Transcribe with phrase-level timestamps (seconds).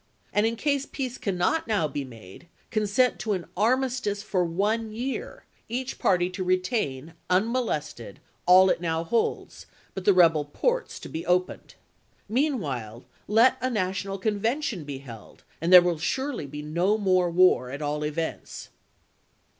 [0.33, 5.45] And in case peace cannot now be made, consent to an armistice for one year,
[5.69, 11.09] each party to retain, unmolested, all it now holds, but the rebel ports Greeley to
[11.09, 11.75] be opened.
[12.27, 15.03] Meantime, let a national convention be xms^^wm!
[15.03, 18.69] held, and there will surely be no more war at all events.
[18.69, 18.69] ms.